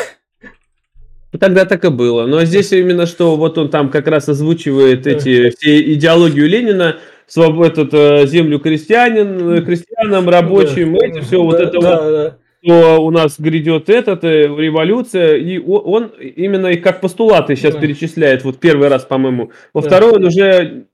[1.39, 2.25] Тогда так и было.
[2.27, 7.60] Но здесь именно что вот он там как раз озвучивает эти все идеологию Ленина, своб...
[7.62, 11.08] этот, э, землю крестьянин, э, крестьянам, рабочим, да.
[11.08, 12.12] эти все да, вот это да, вот.
[12.12, 12.38] Да.
[12.63, 17.82] Что у нас грядет этот, э, революция, и он именно и как постулаты сейчас да.
[17.82, 19.52] перечисляет, вот первый раз, по-моему.
[19.73, 19.88] Во да.
[19.88, 20.86] второй он уже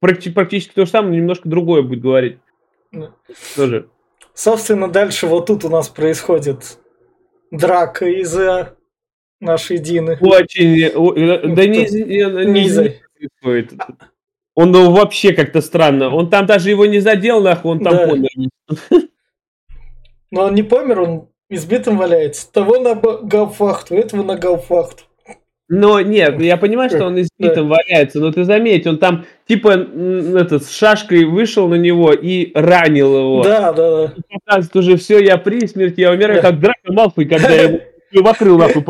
[0.00, 2.38] практически то же самое, немножко другое будет говорить.
[2.90, 3.12] Да.
[3.54, 3.88] Тоже.
[4.34, 6.78] Собственно, дальше вот тут у нас происходит
[7.50, 8.76] драка из-за
[9.40, 10.16] нашей Дины.
[10.20, 10.80] Очень.
[10.84, 13.78] Э, да не, не, не,
[14.54, 16.08] Он ну, вообще как-то странно.
[16.14, 18.06] Он там даже его не задел, нахуй, он там да.
[18.08, 18.28] помер.
[20.30, 22.50] Но он не помер, он избитым валяется.
[22.52, 25.04] Того на гауфахту, этого на гауфахту.
[25.72, 27.76] Но нет, я понимаю, что он избитым да.
[27.76, 33.16] валяется, но ты заметь, он там типа этот, с шашкой вышел на него и ранил
[33.16, 33.44] его.
[33.44, 34.14] Да, да, да.
[34.28, 36.50] Показывает уже все, я при смерти, я умираю, да.
[36.50, 37.80] как Драко Малфой, когда я его
[38.24, 38.82] вокрыл нахуй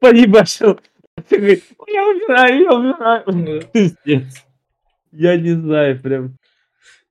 [0.00, 0.80] поебашил.
[1.30, 3.62] Я умираю, я умираю.
[3.72, 4.44] Пиздец.
[5.10, 6.36] Я не знаю, прям.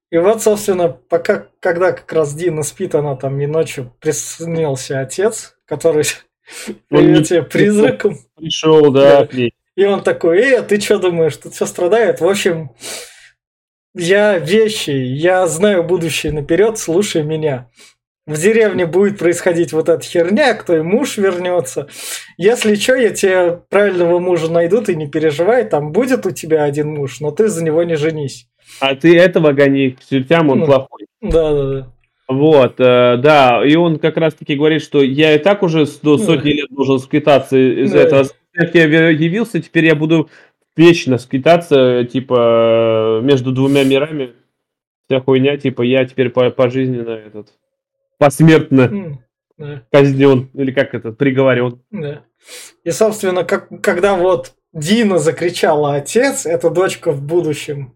[0.10, 5.58] И вот, собственно, пока, когда как раз Дина спит, она там и ночью приснился отец,
[5.66, 6.06] который
[6.92, 8.18] он тебе призраком.
[8.36, 9.28] Пришел, да.
[9.76, 12.22] И он такой, эй, а ты что думаешь, тут все страдает?
[12.22, 12.72] В общем,
[13.94, 17.70] я вещи, я знаю будущее наперед, слушай меня
[18.28, 21.88] в деревне будет происходить вот эта херня, кто и муж вернется.
[22.36, 26.94] Если что, я тебе правильного мужа найду, ты не переживай, там будет у тебя один
[26.94, 28.50] муж, но ты за него не женись.
[28.80, 31.06] А ты этого гони, к чертям он ну, плохой.
[31.22, 31.94] Да, да, да.
[32.28, 36.52] Вот, э, да, и он как раз-таки говорит, что я и так уже до сотни
[36.52, 38.00] лет должен скитаться из да.
[38.00, 38.26] этого.
[38.54, 40.30] Как я явился, теперь я буду
[40.76, 44.34] вечно скитаться, типа, между двумя мирами.
[45.08, 47.54] Вся хуйня, типа, я теперь пожизненно этот
[48.18, 49.20] посмертно
[49.58, 49.84] да.
[49.92, 51.82] казнен, или как это, приговорен.
[51.92, 52.24] Да.
[52.84, 57.94] И, собственно, как, когда вот Дина закричала «Отец!», это дочка в будущем.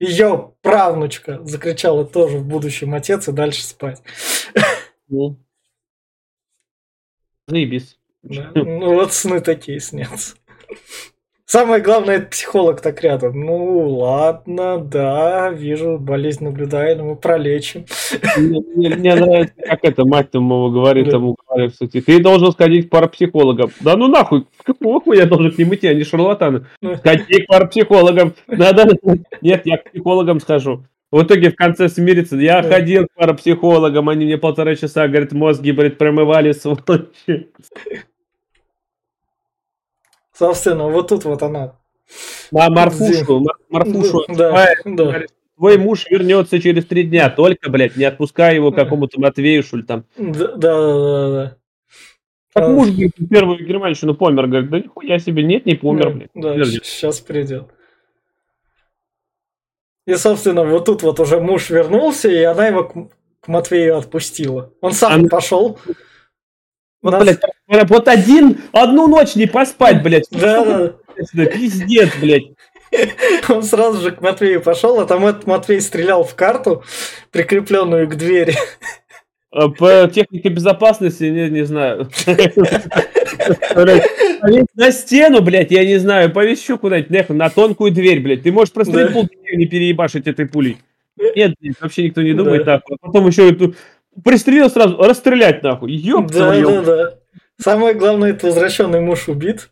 [0.00, 4.02] Ее правнучка закричала тоже в будущем «Отец!» и дальше спать.
[5.08, 5.36] Ну.
[7.46, 7.98] Заебись.
[8.22, 8.50] Да.
[8.54, 10.36] Ну вот сны такие снятся.
[11.50, 13.40] Самое главное, это психолог так рядом.
[13.40, 17.86] Ну, ладно, да, вижу, болезнь наблюдаю, но мы пролечим.
[18.36, 21.10] Мне, мне, мне нравится, как это мать тому говорит, да.
[21.10, 23.72] тому говорит, кстати, ты должен сходить к парапсихологам.
[23.80, 26.66] Да ну нахуй, какого хуя я должен к ним идти, они шарлатаны.
[26.98, 28.32] Сходи к парапсихологам.
[28.46, 28.88] Надо...
[29.40, 30.84] Нет, я к психологам схожу.
[31.10, 32.36] В итоге в конце смирится.
[32.36, 37.48] Я ходил к парапсихологам, они мне полтора часа, говорит, мозги, говорит, промывали сволочи.
[40.40, 41.76] Собственно, вот тут вот она.
[42.50, 44.24] А Марфушу, Марфушу.
[44.28, 45.22] Да, да.
[45.58, 49.82] Твой муж вернется через три дня, только, блядь, не отпускай его какому-то Матвею, что ли
[49.82, 50.06] там.
[50.16, 51.56] Да, да, да, да.
[52.54, 56.30] Как муж, говорит, первую германщину помер, говорит, да нихуя себе, нет, не помер, блядь.
[56.32, 57.66] Да, сейчас придет.
[60.06, 62.94] И, собственно, вот тут вот уже муж вернулся, и она его к,
[63.40, 64.72] к Матвею отпустила.
[64.80, 65.28] Он сам она...
[65.28, 65.78] пошел.
[67.02, 67.22] Вот, нас...
[67.22, 70.28] блядь, вот один, одну ночь не поспать, блядь.
[70.30, 70.92] Да,
[71.34, 71.46] да.
[71.46, 72.52] Пиздец, блядь.
[73.48, 76.82] Он сразу же к Матвею пошел, а там этот Матвей стрелял в карту,
[77.30, 78.54] прикрепленную к двери.
[79.52, 82.08] А по технике безопасности, не, не знаю.
[84.74, 88.42] На стену, блядь, я не знаю, повесь еще куда-нибудь, нахуй, на тонкую дверь, блядь.
[88.42, 89.28] Ты можешь просто да.
[89.54, 90.78] не переебашить этой пулей.
[91.36, 92.82] Нет, вообще никто не думает так.
[92.90, 93.74] А потом еще эту
[94.24, 95.92] Пристрелил сразу, расстрелять нахуй.
[95.92, 97.18] Ёб да, да, да.
[97.58, 99.70] Самое главное, это возвращенный муж убит.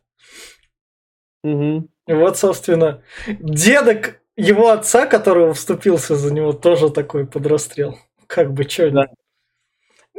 [1.43, 1.89] Угу.
[2.09, 7.99] Вот, собственно, дедок его отца, которого вступился за него, тоже такой подрастрел.
[8.27, 9.07] Как бы, чё да.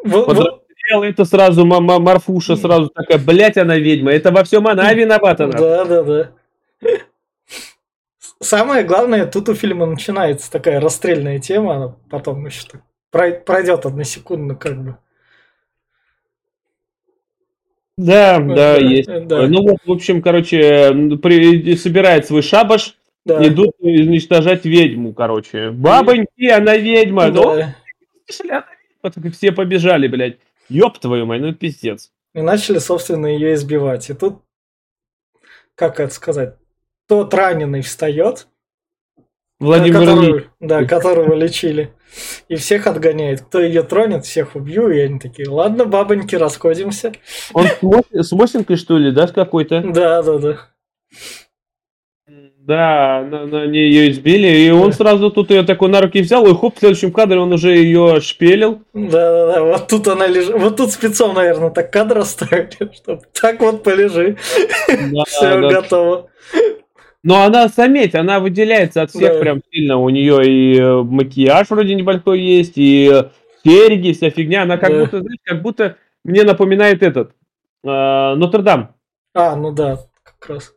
[0.03, 4.11] Вот, подрастрел, это сразу мама Марфуша сразу такая, блять, она ведьма.
[4.11, 5.47] Это во всем она виновата.
[5.47, 6.31] Да, да, да.
[8.41, 14.55] Самое главное, тут у фильма начинается такая расстрельная тема, она потом еще так пройдет односекундно
[14.55, 14.97] как бы.
[17.97, 19.09] Да, да, есть.
[19.27, 19.47] Да.
[19.47, 22.95] Ну вот, в общем, короче, при, собирает свой шабаш,
[23.25, 23.45] да.
[23.45, 25.71] идут уничтожать ведьму, короче.
[25.71, 27.29] Бабоньки, она ведьма.
[27.29, 27.41] Да.
[27.41, 27.73] Ну,
[28.29, 30.37] слышали, все побежали, блядь.
[30.69, 32.11] Ёб твою мать, ну пиздец.
[32.33, 34.09] И начали, собственно, ее избивать.
[34.09, 34.43] И тут,
[35.75, 36.55] как это сказать,
[37.07, 38.47] тот раненый встает,
[39.59, 41.93] Владимир которого, Да, которого лечили.
[42.47, 43.41] И всех отгоняет.
[43.41, 44.89] Кто ее тронет, всех убью.
[44.89, 47.13] И они такие, ладно, бабоньки, расходимся.
[47.53, 47.67] Он
[48.11, 49.81] с Мосинкой, что ли, да, с какой-то?
[49.81, 50.57] Да, да, да.
[52.69, 56.45] Да, на, на ней ее избили, и он сразу тут ее такой на руки взял,
[56.45, 58.83] и хоп, в следующем кадре он уже ее шпелил.
[58.93, 60.53] Да, да, да, вот тут она лежит.
[60.53, 64.37] Вот тут спецом, наверное, так кадр оставили, чтобы так вот полежи.
[64.87, 65.67] Да, Все да.
[65.67, 66.29] готово.
[67.23, 69.39] Но она, заметь, она выделяется от всех да.
[69.39, 69.97] прям сильно.
[69.97, 73.29] У нее и э, макияж вроде небольшой есть, и э,
[73.65, 74.63] серьги, вся фигня.
[74.63, 74.99] Она как да.
[75.01, 77.31] будто, знаешь, как будто мне напоминает этот
[77.83, 78.95] э, Нотр-Дам.
[79.33, 80.73] А, ну да, как раз.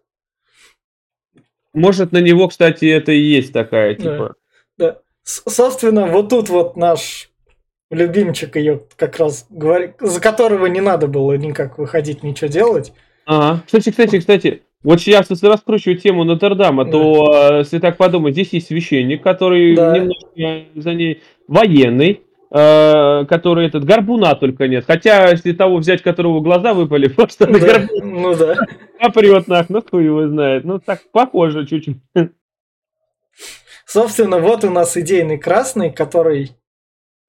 [1.72, 4.34] Может, на него, кстати, это и есть такая, типа.
[4.76, 4.92] Да.
[4.92, 4.98] да.
[5.22, 7.30] Собственно, вот тут вот наш
[7.90, 12.92] любимчик ее как раз говорит, за которого не надо было никак выходить, ничего делать.
[13.26, 13.62] Ага.
[13.64, 16.90] Кстати, кстати, кстати, вот сейчас, если раскручивать тему Нотр-Дама, да.
[16.90, 19.96] то, э, если так подумать, здесь есть священник, который да.
[19.96, 24.84] немножко за ней военный, э, который этот горбуна только нет.
[24.86, 27.52] Хотя, если того взять, которого глаза выпали, просто да.
[27.52, 28.04] на горбуна.
[28.04, 28.56] Ну да.
[28.98, 30.64] Попрет нах, ну кто его знает.
[30.64, 31.98] Ну так похоже чуть-чуть.
[33.86, 36.52] Собственно, вот у нас идейный красный, который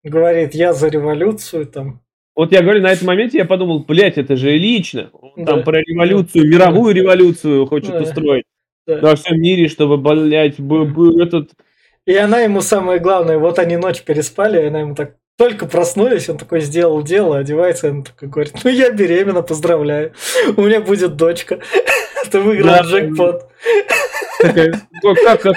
[0.03, 2.02] говорит, я за революцию там.
[2.35, 5.09] Вот я говорю, на этом моменте я подумал, блядь, это же лично.
[5.13, 5.53] Он да.
[5.53, 8.01] там про революцию, мировую революцию хочет да.
[8.01, 8.45] устроить.
[8.87, 8.99] Да.
[9.01, 11.51] Во всем мире, чтобы, блядь, был этот...
[12.05, 16.29] И она ему самое главное, вот они ночь переспали, и она ему так только проснулись,
[16.29, 20.13] он такой сделал дело, одевается, и он такой говорит, ну я беременна, поздравляю,
[20.57, 21.59] у меня будет дочка,
[22.31, 22.81] ты выиграл да.
[22.81, 23.49] джекпот.
[24.41, 25.55] Такая, как, как,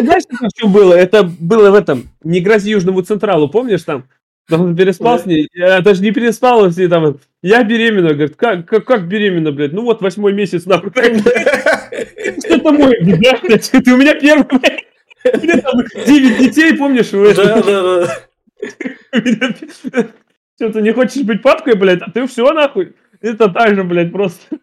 [0.00, 0.22] знаешь,
[0.56, 0.94] что было?
[0.94, 4.08] Это было в этом, не грози Южному Централу, помнишь там?
[4.50, 8.66] Он переспал с ней, я даже не переспал с ней, там, я беременна, говорит, как,
[8.68, 10.90] как, как беременна, блядь, ну вот восьмой месяц, нахуй.
[12.44, 14.84] Что-то мой, да, ты у меня первый, блядь.
[15.24, 17.10] У меня там 9 детей, помнишь?
[17.10, 18.06] Да, да,
[19.12, 20.08] да.
[20.56, 22.94] Что, ты не хочешь быть папкой, блядь, а ты все, нахуй.
[23.20, 24.58] Это так же, блядь, просто.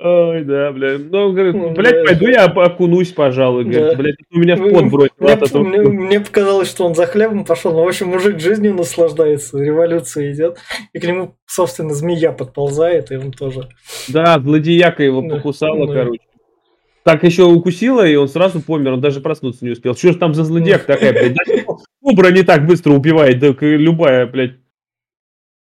[0.00, 1.10] Ой, да, блядь.
[1.10, 3.64] Ну, говорит, ну, блядь, пойду я окунусь, пожалуй.
[3.64, 3.96] Говорит, да.
[3.96, 5.64] блядь, у меня в пот бросил.
[5.64, 9.58] Мне, мне, мне показалось, что он за хлебом пошел, но, в общем, мужик жизнью наслаждается,
[9.58, 10.58] революция идет,
[10.92, 13.68] и к нему, собственно, змея подползает, и он тоже...
[14.06, 15.36] Да, злодеяка его да.
[15.36, 15.94] покусала, да.
[15.94, 16.22] короче.
[17.02, 19.96] Так еще укусила, и он сразу помер, он даже проснуться не успел.
[19.96, 21.66] Что ж там за злодеяк такая, блядь?
[22.00, 24.58] Кобра не так быстро убивает, да любая, блядь.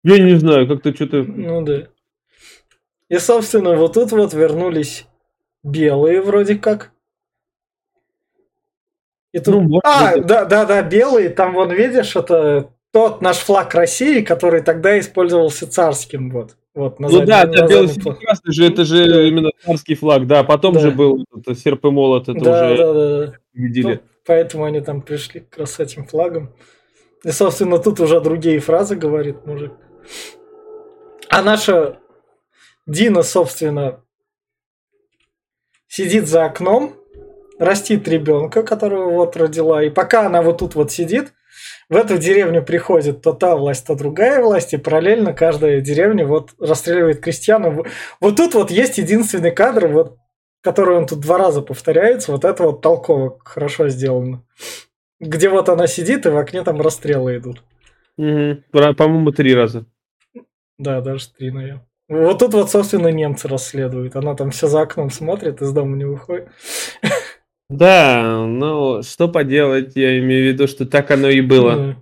[0.04, 1.24] Я не знаю, как-то что-то...
[1.24, 1.88] Ну да.
[3.10, 5.06] И, собственно, вот тут вот вернулись
[5.62, 6.92] белые вроде как.
[9.32, 9.54] И тут...
[9.54, 10.26] ну, а, быть.
[10.26, 15.70] да, да, да, белые, там вон видишь, это тот наш флаг России, который тогда использовался
[15.70, 16.56] царским, вот.
[16.72, 19.22] Вот, на ну заднем, да, да, белый синий красный же, это же да.
[19.22, 20.80] именно царский флаг, да, потом да.
[20.80, 23.32] же был это, серп и молот, это да, уже да, да, да.
[23.54, 23.94] видели.
[23.94, 26.54] Ну, поэтому они там пришли как раз с этим флагом.
[27.24, 29.72] И, собственно, тут уже другие фразы говорит мужик.
[31.28, 31.98] А наша
[32.90, 34.02] Дина, собственно,
[35.86, 36.96] сидит за окном,
[37.60, 39.80] растит ребенка, которого вот родила.
[39.84, 41.32] И пока она вот тут вот сидит,
[41.88, 46.50] в эту деревню приходит то та власть, то другая власть, и параллельно каждая деревня вот
[46.58, 47.84] расстреливает крестьян.
[48.20, 50.18] Вот тут вот есть единственный кадр, вот,
[50.60, 54.44] который он тут два раза повторяется, вот это вот толково хорошо сделано.
[55.20, 57.62] Где вот она сидит, и в окне там расстрелы идут.
[58.16, 58.64] Угу.
[58.72, 59.86] По-моему, три раза.
[60.76, 61.86] Да, даже три, наверное.
[62.10, 64.16] Вот тут вот, собственно, немцы расследуют.
[64.16, 66.48] Она там все за окном смотрит, из дома не выходит.
[67.68, 71.94] Да, ну, что поделать, я имею в виду, что так оно и было.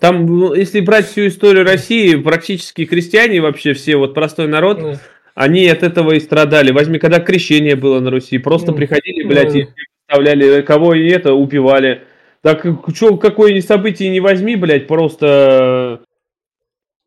[0.00, 5.00] Там, ну, если брать всю историю России, практически крестьяне вообще все, вот простой народ, да.
[5.36, 6.72] они от этого и страдали.
[6.72, 9.58] Возьми, когда крещение было на Руси, просто приходили, блядь, да.
[9.60, 9.66] и
[10.08, 12.02] оставляли, кого и это, убивали.
[12.42, 16.00] Так, что, какое событие не возьми, блядь, просто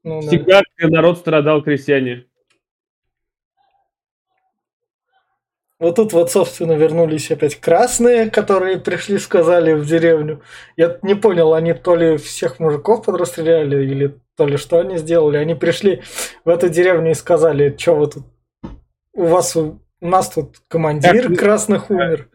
[0.04, 0.88] ну, Всегда да.
[0.88, 2.26] народ страдал, крестьяне.
[5.82, 10.44] Вот тут вот, собственно, вернулись опять красные, которые пришли, сказали в деревню.
[10.78, 15.38] Я не понял, они то ли всех мужиков подрастреляли, или то ли что они сделали.
[15.38, 16.04] Они пришли
[16.46, 18.24] в эту деревню и сказали, что вы тут...
[19.14, 21.40] У вас, у нас тут командир как...
[21.40, 22.30] красных умер.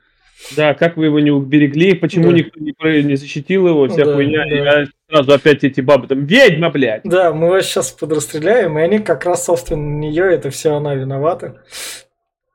[0.57, 2.37] Да, как вы его не уберегли, почему Да.
[2.37, 4.44] никто не, не защитил его, вся Да, хуйня.
[4.49, 4.83] да.
[4.83, 7.03] И сразу опять эти бабы там, ведьма, блядь!
[7.05, 11.62] Да, мы вас сейчас подрастреляем, и они как раз, собственно, нее, это все она виновата.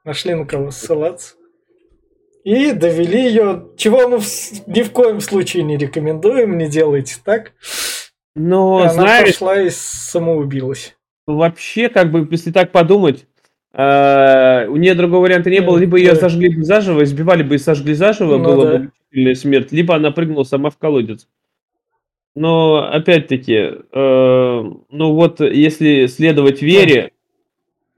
[0.06, 1.36] Нашли на кого ссылаться.
[2.44, 7.52] И довели ее, чего мы в- ни в коем случае не рекомендуем, не делайте так.
[8.36, 10.96] Но, И она знаешь, пошла и самоубилась.
[11.28, 13.26] вообще, как бы, если так подумать,
[13.74, 17.58] э, у нее другого варианта не было, либо ее сожгли бы заживо, избивали бы и
[17.58, 18.72] сожгли заживо, Ну была да.
[18.72, 21.28] бы мучительная смерть, либо она прыгнула сама в колодец.
[22.36, 23.54] Но, опять-таки,
[23.92, 27.12] э, ну вот, если следовать вере,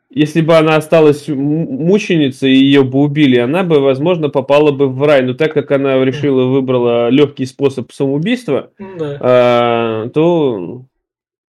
[0.09, 5.01] если бы она осталась мученицей и ее бы убили, она бы, возможно, попала бы в
[5.03, 5.23] рай.
[5.23, 9.17] Но так как она решила, выбрала легкий способ самоубийства, Ну Да.
[9.21, 10.83] а, то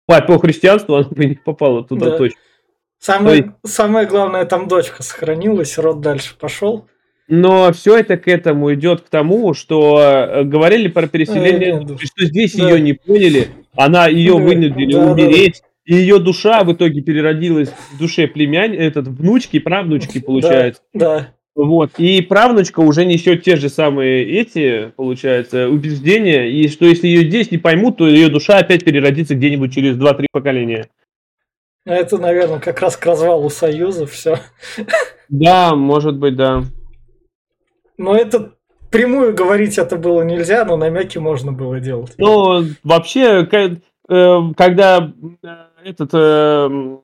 [0.07, 2.18] по, по христианству она бы не попала туда Да.
[2.18, 2.38] точно.
[2.99, 6.87] Самое, самое главное, там дочка сохранилась, род дальше пошел.
[7.29, 11.97] Но все это к этому идет к тому, что э, говорили про переселение, да.
[11.99, 12.69] что здесь Да.
[12.71, 17.01] ее не поняли, она ее Да, вынудили да, да, умереть, и ее душа в итоге
[17.01, 20.83] переродилась в душе племянь, этот внучки, правнучки получается.
[20.95, 21.93] Да, Вот.
[21.99, 27.51] И правнучка уже несет те же самые эти, получается, убеждения, и что если ее здесь
[27.51, 30.89] не поймут, то ее душа опять переродится где-нибудь через 2-3 поколения.
[31.87, 31.96] Да.
[31.96, 34.40] Это, наверное, как раз к развалу Союза все.
[35.29, 36.62] Да, может быть, да.
[37.96, 38.53] Но это
[38.90, 42.14] прямую говорить это было нельзя, но намеки можно было делать.
[42.18, 43.49] Но вообще,
[44.09, 45.49] э, когда э,
[45.85, 46.99] этот э,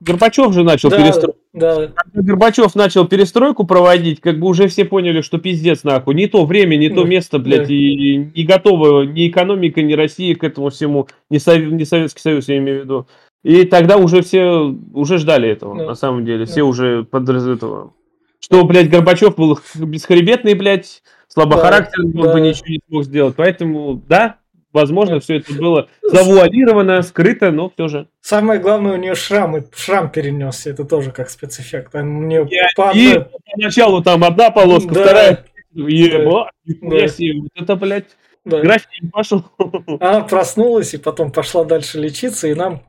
[0.00, 1.38] Горбачев же начал да, перестройку.
[1.54, 6.14] Да, Когда Горбачев начал перестройку проводить, как бы уже все поняли, что пиздец нахуй.
[6.14, 7.74] Не то время, не то место, блядь, да.
[7.74, 12.48] и не готова ни экономика, ни Россия к этому всему, ни, Сов- ни Советский Союз,
[12.48, 13.06] я имею в виду.
[13.44, 15.86] И тогда уже все уже ждали этого, Да.
[15.86, 16.44] на самом деле.
[16.46, 16.64] Все Да.
[16.64, 17.92] уже под этого.
[18.40, 22.32] Что, блядь, Горбачев был бесхребетный, блядь, слабохарактерный, он да.
[22.32, 23.34] бы ничего не смог сделать.
[23.36, 24.36] Поэтому, да,
[24.74, 28.08] возможно, все это было завуалировано, скрыто, но все же.
[28.20, 31.94] Самое главное, у нее шрам, и шрам перенесся, это тоже как спецэффект.
[31.94, 33.24] Нее Я- по И
[33.56, 35.02] поначалу там одна полоска, Да.
[35.04, 35.44] вторая.
[35.72, 36.76] Еба, Да.
[36.82, 38.60] вот это, блядь, да.
[38.60, 39.44] график пошел.
[40.00, 42.82] Она проснулась и потом пошла дальше лечиться, и нам...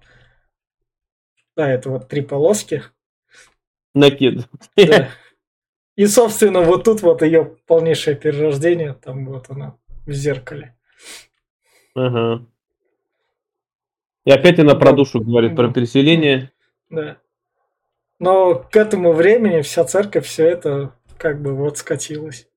[1.55, 2.83] Да, это вот три полоски.
[3.93, 4.47] Накид.
[4.75, 5.07] Да.
[5.95, 10.74] И, собственно, вот тут вот ее полнейшее перерождение, там вот она в зеркале.
[11.95, 12.45] Ага.
[14.25, 14.97] И опять она про Да.
[14.97, 16.51] душу говорит, про переселение.
[16.89, 17.17] Да.
[18.19, 22.47] Но к этому времени вся церковь, все это как бы вот скатилась.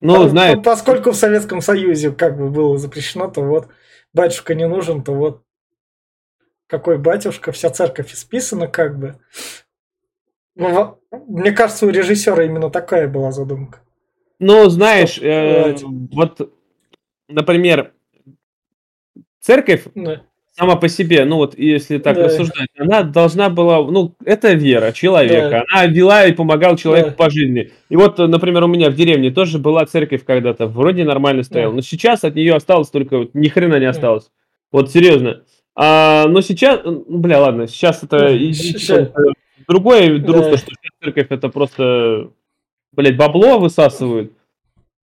[0.00, 3.68] Ну, По- знаешь, Поскольку в Советском Союзе как бы было запрещено, то вот
[4.12, 5.42] батюшка не нужен, то вот
[6.66, 9.18] какой батюшка, вся церковь исписана как бы.
[10.54, 13.80] Ну, мне кажется, у режиссера именно такая была задумка.
[14.40, 15.76] ну, знаешь, э,
[16.12, 16.52] вот,
[17.28, 17.92] например,
[19.40, 20.22] церковь Да.
[20.56, 22.24] сама по себе, ну вот если так Да.
[22.24, 25.50] рассуждать, она должна была, ну, это вера человека.
[25.50, 25.64] Да.
[25.80, 27.14] Она вела и помогала человеку Да.
[27.24, 27.70] по жизни.
[27.88, 31.76] И вот, например, у меня в деревне тоже была церковь когда-то, вроде нормально стояла, Да.
[31.76, 33.90] но сейчас от нее осталось только, вот, ни хрена не Да.
[33.90, 34.30] осталось.
[34.72, 35.42] Вот серьезно.
[35.76, 38.52] А, но сейчас, бля, ладно, сейчас это Да, и-
[39.68, 40.56] другое Да.
[40.56, 42.30] что церковь это просто,
[42.92, 44.32] блядь, бабло высасывают.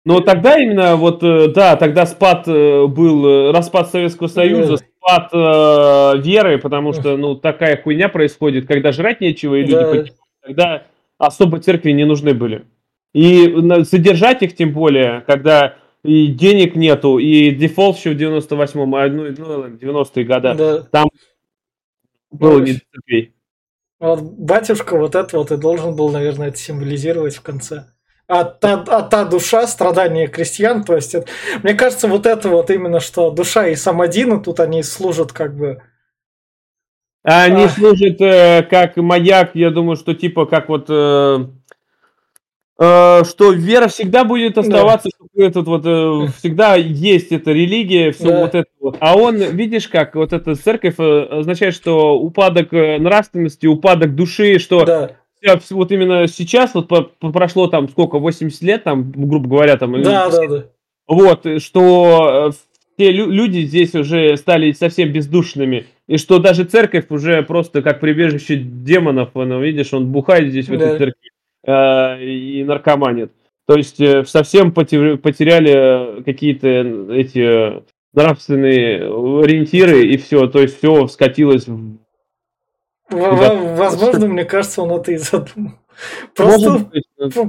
[0.07, 5.31] Но тогда именно вот, э, да, тогда спад э, был, э, распад Советского Союза, спад
[5.33, 9.85] э, веры, потому что, ну, такая хуйня происходит, когда жрать нечего, и люди Да.
[9.87, 10.15] погибают.
[10.43, 10.83] Тогда
[11.19, 12.67] особо церкви не нужны были.
[13.15, 19.09] И содержать их тем более, когда и денег нету, и дефолт еще в 98-м, а,
[19.09, 21.05] ну, ну, ладно, 90-е годы, Да.
[22.31, 23.35] было Ну, не церквей.
[23.99, 27.87] Вот батюшка вот это вот и должен был, наверное, это символизировать в конце.
[28.29, 31.29] А та, а та душа, страдания крестьян, то есть, это-
[31.63, 35.81] мне кажется, вот это вот именно, что душа и Самодина, тут они служат как бы...
[37.23, 37.69] А Они А.
[37.69, 40.87] служат э, как маяк, я думаю, что типа как вот...
[40.89, 41.47] э,
[42.81, 48.29] э, что вера всегда будет оставаться, что этот вот э, всегда есть эта религия, все
[48.29, 48.41] Да.
[48.41, 48.97] вот это вот.
[49.01, 54.59] А он, видишь, как вот эта церковь э, означает, что упадок э, нравственности, упадок души,
[54.61, 55.11] что Да,
[55.55, 59.77] вс- вот именно сейчас вот по- по- прошло там сколько 80 лет, там грубо говоря,
[59.77, 60.65] там или да, да, да.
[61.07, 62.57] вот, и что э,
[62.99, 68.01] те лю- люди здесь уже стали совсем бездушными, и что даже церковь уже просто как
[68.01, 70.99] прибежище демонов, ну, видишь, он бухает здесь в этой Да.
[70.99, 71.31] церкви
[71.67, 73.33] э, и наркоманит.
[73.67, 76.69] То есть э, совсем потер- потеряли какие-то
[77.13, 77.39] эти
[77.79, 77.81] э,
[78.15, 79.05] нравственные
[79.43, 81.97] ориентиры, и все, то есть все скатилось в
[83.11, 85.73] Возможно, мне кажется, он это и задумал.
[86.35, 86.91] Просто,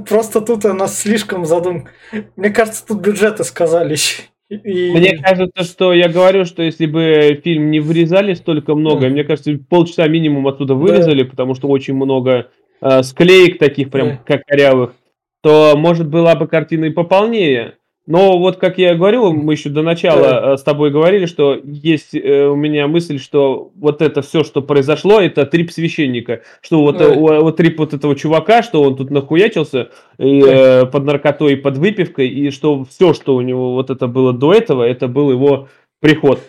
[0.08, 1.86] просто тут она слишком задум.
[2.34, 4.30] Мне кажется, тут бюджеты сказались.
[4.48, 4.92] И...
[4.92, 9.10] Мне кажется, что я говорю, что если бы фильм не вырезали столько много, mm.
[9.10, 11.28] мне кажется, полчаса минимум оттуда вырезали, да.
[11.28, 12.48] потому что очень много
[12.80, 14.20] э, склеек таких прям да.
[14.24, 14.94] как корявых,
[15.42, 17.74] то, может, была бы картина и пополнее.
[18.08, 20.54] Но вот, как я говорил, мы еще до начала.
[20.54, 24.62] Э, с тобой говорили, что есть э, у меня мысль, что вот это все, что
[24.62, 26.40] произошло, это трип священника.
[26.62, 27.04] Что вот, да.
[27.04, 31.56] э, вот трип вот этого чувака, что он тут нахуячился и, э, под наркотой и
[31.56, 35.30] под выпивкой, и что все, что у него вот это было до этого, это был
[35.30, 35.68] его
[36.00, 36.40] приход.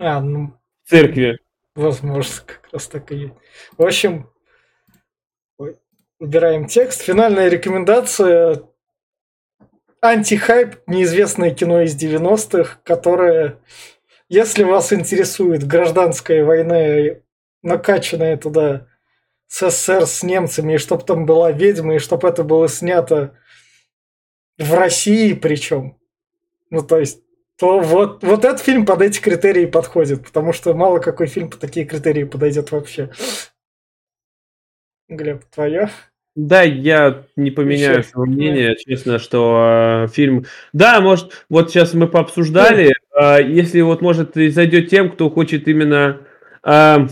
[0.00, 0.54] А, ну...
[0.84, 1.38] В церкви.
[1.76, 3.34] Возможно, как раз так и есть.
[3.78, 4.26] В общем,
[6.18, 7.02] убираем текст.
[7.02, 8.64] Финальная рекомендация
[10.04, 13.58] антихайп, неизвестное кино из 90-х, которое,
[14.28, 17.16] если вас интересует гражданская война,
[17.62, 18.86] накачанная туда
[19.48, 23.38] СССР, с немцами, и чтобы там была ведьма, и чтобы это было снято
[24.58, 25.98] в России причем,
[26.70, 27.22] ну то есть,
[27.56, 31.56] то вот, вот этот фильм под эти критерии подходит, потому что мало какой фильм по
[31.56, 33.10] такие критерии подойдет вообще.
[35.08, 35.88] Глеб, твое?
[36.36, 38.08] Да, я не поменяю Еще.
[38.08, 40.46] свое мнение, честно, что э, фильм...
[40.72, 46.22] Да, может, вот сейчас мы пообсуждали, э, если вот, может, зайдет тем, кто хочет именно
[46.64, 47.06] э,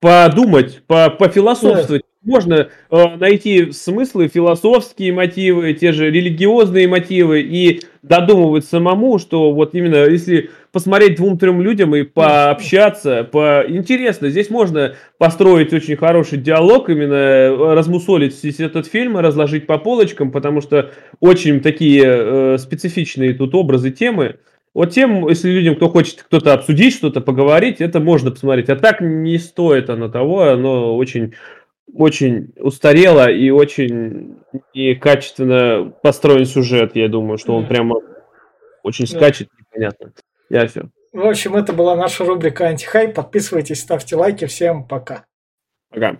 [0.00, 8.64] подумать, по пофилософствовать, можно э, найти смыслы, философские мотивы, те же религиозные мотивы и додумывать
[8.64, 13.64] самому, что вот именно если посмотреть двум-трем людям и пообщаться, по...
[13.68, 19.78] интересно, здесь можно построить очень хороший диалог, именно э, размусолить здесь этот фильм, разложить по
[19.78, 24.36] полочкам, потому что очень такие э, специфичные тут образы, темы.
[24.74, 28.70] Вот тем, если людям, кто хочет кто-то обсудить, что-то поговорить, это можно посмотреть.
[28.70, 31.34] А так не стоит оно того, оно очень
[31.92, 34.36] очень устарело и очень
[34.74, 36.96] некачественно построен сюжет.
[36.96, 37.96] Я думаю, что он прямо
[38.82, 40.12] очень скачет, непонятно.
[40.48, 40.88] Я все.
[41.12, 43.14] В общем, это была наша рубрика «Антихайп».
[43.14, 44.46] Подписывайтесь, ставьте лайки.
[44.46, 45.26] Всем пока.
[45.90, 46.18] Пока.